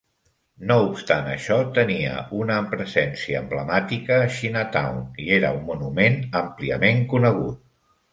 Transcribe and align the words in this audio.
No 0.69 0.75
obstant 0.83 1.27
això, 1.33 1.57
tenia 1.75 2.15
una 2.37 2.55
presència 2.71 3.41
emblemàtica 3.41 4.17
a 4.21 4.31
Chinatown 4.37 5.05
i 5.27 5.29
era 5.37 5.53
un 5.59 5.61
monument 5.69 6.17
àmpliament 6.41 7.05
conegut. 7.13 7.61